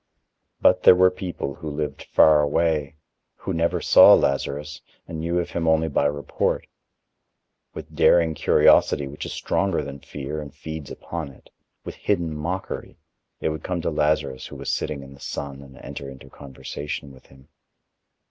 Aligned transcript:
But 0.61 0.81
there 0.81 0.95
were 0.95 1.11
people 1.11 1.53
who 1.53 1.69
lived 1.69 2.01
far 2.05 2.41
away, 2.41 2.95
who 3.35 3.53
never 3.53 3.79
saw 3.79 4.15
Lazarus 4.15 4.81
and 5.07 5.19
knew 5.19 5.37
of 5.37 5.51
him 5.51 5.67
only 5.67 5.87
by 5.89 6.05
report. 6.07 6.65
With 7.75 7.93
daring 7.95 8.33
curiosity, 8.33 9.07
which 9.07 9.27
is 9.27 9.33
stronger 9.33 9.83
than 9.83 9.99
fear 9.99 10.41
and 10.41 10.55
feeds 10.55 10.89
upon 10.89 11.29
it, 11.29 11.51
with 11.85 11.93
hidden 11.93 12.35
mockery, 12.35 12.97
they 13.41 13.49
would 13.49 13.61
come 13.63 13.81
to 13.81 13.91
Lazarus 13.91 14.47
who 14.47 14.55
was 14.55 14.71
sitting 14.71 15.03
in 15.03 15.13
the 15.13 15.19
sun 15.19 15.61
and 15.61 15.77
enter 15.77 16.09
into 16.09 16.31
conversation 16.31 17.11
with 17.11 17.27
him. 17.27 17.49